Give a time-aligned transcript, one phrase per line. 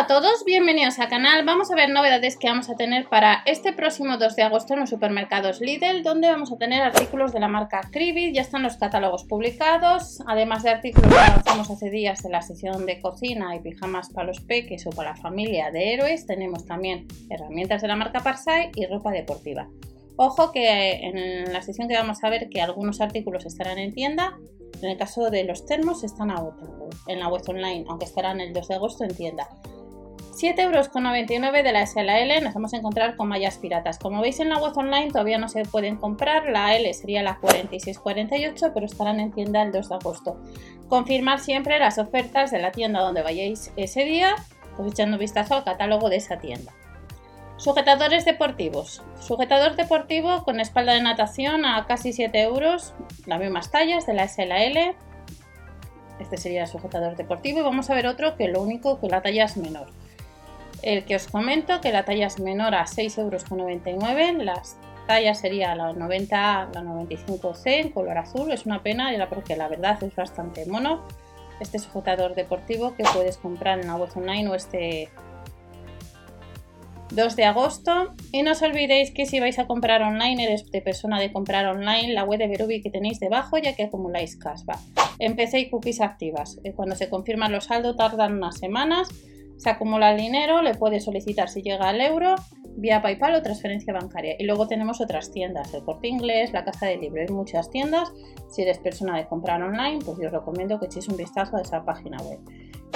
[0.00, 1.44] Hola a todos, bienvenidos al canal.
[1.44, 4.80] Vamos a ver novedades que vamos a tener para este próximo 2 de agosto en
[4.80, 8.34] los supermercados Lidl, donde vamos a tener artículos de la marca Cribit.
[8.34, 12.86] Ya están los catálogos publicados, además de artículos que lanzamos hace días de la sesión
[12.86, 16.24] de cocina y pijamas para los peques o para la familia de héroes.
[16.24, 19.68] Tenemos también herramientas de la marca Parsai y ropa deportiva.
[20.16, 24.38] Ojo que en la sesión que vamos a ver que algunos artículos estarán en tienda,
[24.80, 28.54] en el caso de los termos están agotados en la web online, aunque estarán el
[28.54, 29.46] 2 de agosto en tienda.
[30.40, 33.98] 7,99 euros de la S a la L nos vamos a encontrar con mallas piratas.
[33.98, 37.38] Como veis en la web online todavía no se pueden comprar, la L sería la
[37.38, 40.40] 46,48 pero estarán en tienda el 2 de agosto.
[40.88, 44.34] Confirmar siempre las ofertas de la tienda donde vayáis ese día,
[44.78, 46.72] pues echando un vistazo al catálogo de esa tienda.
[47.58, 49.02] Sujetadores deportivos.
[49.20, 52.94] Sujetador deportivo con espalda de natación a casi 7 euros,
[53.26, 54.94] las mismas tallas de la S a la L.
[56.18, 59.20] Este sería el sujetador deportivo y vamos a ver otro que lo único que la
[59.20, 59.88] talla es menor.
[60.82, 65.74] El que os comento que la talla es menor a 6,99 euros, las tallas sería
[65.74, 70.64] la 90 la 95C en color azul, es una pena porque la verdad es bastante
[70.66, 71.06] mono.
[71.60, 75.10] Este sujetador deportivo que puedes comprar en la web online o este
[77.10, 78.14] 2 de agosto.
[78.32, 81.66] Y no os olvidéis que si vais a comprar online, eres de persona de comprar
[81.66, 84.78] online, la web de Berubi que tenéis debajo ya que acumuláis cashback.
[85.18, 86.58] Empecé y cookies activas.
[86.64, 89.08] Eh, cuando se confirman los saldos tardan unas semanas
[89.60, 92.34] se acumula el dinero, le puede solicitar si llega al euro
[92.76, 94.36] vía PayPal o transferencia bancaria.
[94.38, 98.10] Y luego tenemos otras tiendas, el Corte Inglés, la Casa de Libro, hay muchas tiendas.
[98.48, 101.60] Si eres persona de comprar online, pues yo os recomiendo que echéis un vistazo a
[101.60, 102.38] esa página web.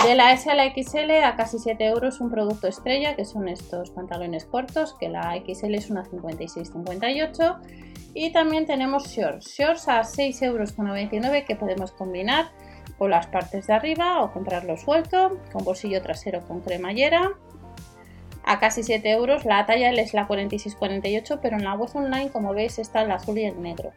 [0.06, 3.46] De la S a la XL a casi 7 euros un producto estrella, que son
[3.46, 7.58] estos pantalones cortos, que la XL es una 56-58.
[8.14, 12.46] Y también tenemos shorts, shorts a 6,99 euros que podemos combinar
[12.98, 17.32] con las partes de arriba o comprarlo suelto, con bolsillo trasero con cremallera.
[18.44, 22.52] A casi 7 euros, la talla es la 46-48, pero en la web online, como
[22.52, 23.92] veis, está el azul y el negro.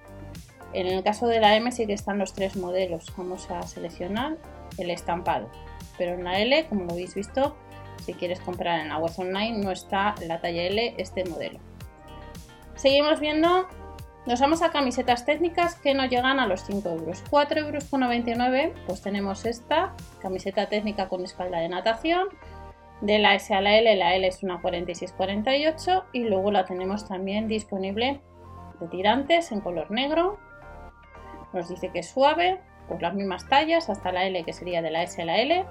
[0.73, 3.11] En el caso de la M sí que están los tres modelos.
[3.17, 4.37] Vamos a seleccionar
[4.77, 5.49] el estampado.
[5.97, 7.57] Pero en la L, como lo habéis visto,
[8.05, 11.59] si quieres comprar en la web online, no está la talla L este modelo.
[12.75, 13.67] Seguimos viendo
[14.27, 17.23] nos vamos a camisetas técnicas que no llegan a los 5 euros.
[17.31, 22.27] 4,99 euros, pues tenemos esta camiseta técnica con espalda de natación.
[22.99, 27.07] De la S a la L, la L es una 46-48 y luego la tenemos
[27.07, 28.19] también disponible
[28.81, 30.37] de tirantes en color negro.
[31.53, 32.59] Nos dice que es suave,
[32.89, 35.65] pues las mismas tallas, hasta la L que sería de la S a la L.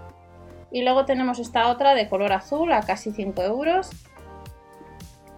[0.71, 3.91] Y luego tenemos esta otra de color azul a casi 5 euros,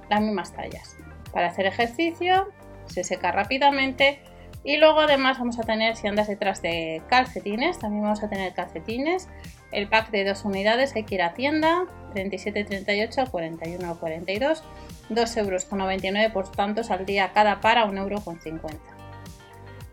[0.09, 0.97] las mismas tallas.
[1.33, 2.47] Para hacer ejercicio
[2.89, 4.21] se seca rápidamente.
[4.65, 8.53] Y luego además vamos a tener, si andas detrás de calcetines, también vamos a tener
[8.55, 9.29] calcetines.
[9.73, 11.85] El pack de dos unidades hay que ir a tienda,
[12.15, 14.63] 37,38, 41,42,
[15.11, 18.69] 2,99 euros por tanto saldría cada par a 1,50 euro.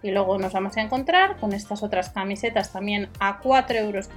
[0.01, 4.09] Y luego nos vamos a encontrar con estas otras camisetas también a 4,99 euros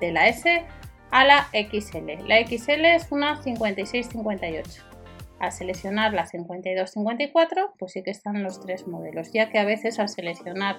[0.00, 0.64] de la S
[1.10, 2.26] a la XL.
[2.26, 4.95] La XL es una 56,58
[5.38, 9.98] al seleccionar la 52-54, pues sí que están los tres modelos, ya que a veces
[9.98, 10.76] al seleccionar,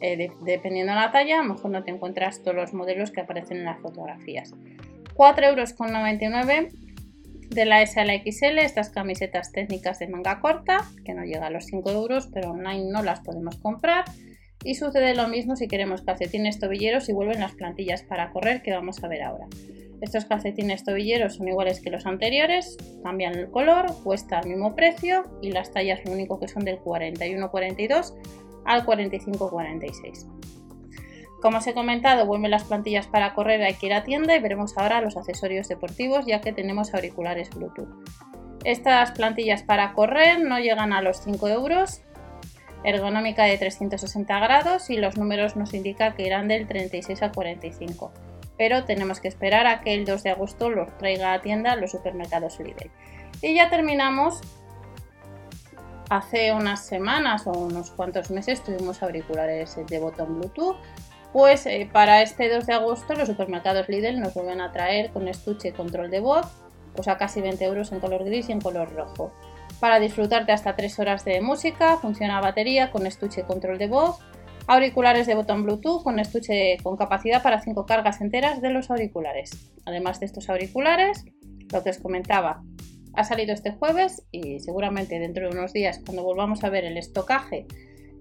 [0.00, 3.20] eh, dependiendo de la talla, a lo mejor no te encuentras todos los modelos que
[3.20, 4.52] aparecen en las fotografías.
[5.14, 6.72] 4,99 euros
[7.54, 11.46] de la S a la XL, estas camisetas técnicas de manga corta, que no llega
[11.46, 14.04] a los 5 euros, pero online no las podemos comprar.
[14.64, 18.72] Y sucede lo mismo si queremos calcetines tobilleros y vuelven las plantillas para correr que
[18.72, 19.46] vamos a ver ahora.
[20.02, 25.26] Estos calcetines tobilleros son iguales que los anteriores, cambian el color, cuesta el mismo precio
[25.40, 28.12] y las tallas lo único que son del 41-42
[28.64, 30.26] al 45-46.
[31.40, 34.40] Como os he comentado, vuelven las plantillas para correr, hay que ir a tienda y
[34.40, 37.88] veremos ahora los accesorios deportivos ya que tenemos auriculares Bluetooth.
[38.64, 42.02] Estas plantillas para correr no llegan a los 5 euros,
[42.82, 48.31] ergonómica de 360 grados y los números nos indican que irán del 36 al 45
[48.62, 51.90] pero tenemos que esperar a que el 2 de agosto los traiga a tienda los
[51.90, 52.92] supermercados Lidl.
[53.40, 54.38] Y ya terminamos.
[56.08, 60.76] Hace unas semanas o unos cuantos meses tuvimos auriculares de botón Bluetooth.
[61.32, 65.26] Pues eh, para este 2 de agosto los supermercados Lidl nos vuelven a traer con
[65.26, 66.46] estuche y control de voz,
[66.94, 69.32] pues a casi 20 euros en color gris y en color rojo.
[69.80, 74.20] Para disfrutarte hasta 3 horas de música, funciona batería con estuche y control de voz,
[74.68, 79.72] Auriculares de botón Bluetooth con estuche con capacidad para 5 cargas enteras de los auriculares.
[79.84, 81.24] Además de estos auriculares,
[81.72, 82.62] lo que os comentaba,
[83.14, 86.96] ha salido este jueves y seguramente dentro de unos días cuando volvamos a ver el
[86.96, 87.66] estocaje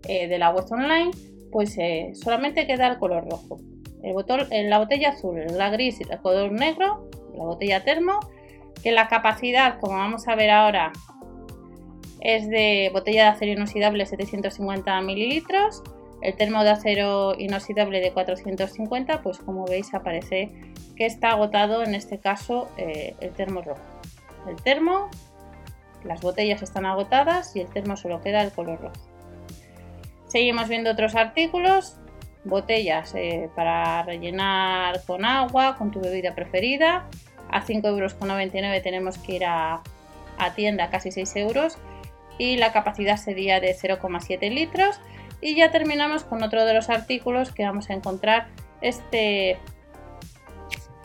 [0.08, 1.12] eh, de la web online,
[1.52, 3.60] pues eh, solamente queda el color rojo.
[4.04, 8.20] el botón, en la botella azul, la gris y el color negro, la botella termo,
[8.82, 10.92] que la capacidad, como vamos a ver ahora,
[12.20, 15.84] es de botella de acero inoxidable 750 mililitros,
[16.22, 20.52] el termo de acero inoxidable de 450, pues como veis aparece
[20.96, 23.82] que está agotado en este caso eh, el termo rojo.
[24.48, 25.10] El termo,
[26.04, 29.12] las botellas están agotadas y el termo solo queda el color rojo.
[30.28, 31.98] Seguimos viendo otros artículos,
[32.44, 37.08] botellas eh, para rellenar con agua, con tu bebida preferida.
[37.50, 39.82] A 5,99 euros tenemos que ir a,
[40.38, 41.78] a tienda, casi 6 euros.
[42.38, 45.00] Y la capacidad sería de 0,7 litros.
[45.42, 48.48] Y ya terminamos con otro de los artículos que vamos a encontrar
[48.82, 49.58] este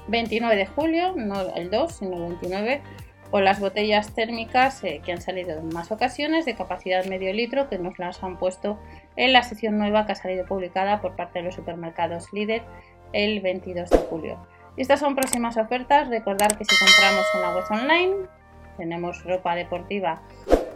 [0.09, 2.83] 29 de julio, no el 2, sino el 29,
[3.31, 7.69] con las botellas térmicas eh, que han salido en más ocasiones de capacidad medio litro
[7.69, 8.79] que nos las han puesto
[9.17, 12.63] en la sección nueva que ha salido publicada por parte de los supermercados líder
[13.13, 14.47] el 22 de julio.
[14.77, 16.09] Estas son próximas ofertas.
[16.09, 18.29] Recordar que si compramos en la web online
[18.77, 20.21] tenemos ropa deportiva,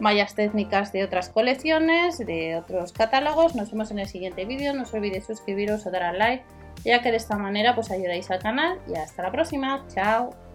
[0.01, 3.55] mallas técnicas de otras colecciones, de otros catálogos.
[3.55, 4.73] Nos vemos en el siguiente vídeo.
[4.73, 6.45] No os olvidéis suscribiros o dar al like,
[6.85, 8.79] ya que de esta manera pues ayudáis al canal.
[8.89, 9.85] Y hasta la próxima.
[9.89, 10.50] Chao.